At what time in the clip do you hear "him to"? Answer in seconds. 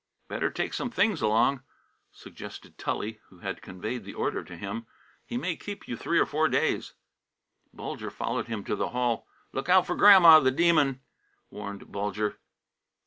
8.47-8.75